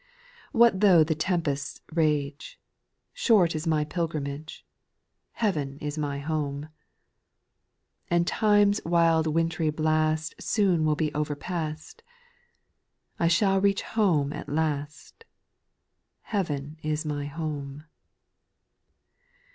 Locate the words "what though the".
0.57-1.13